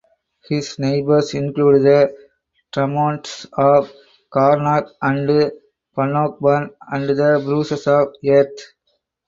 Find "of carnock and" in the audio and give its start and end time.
3.53-5.51